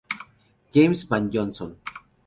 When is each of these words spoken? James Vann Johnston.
James 0.73 1.03
Vann 1.07 1.29
Johnston. 1.31 1.77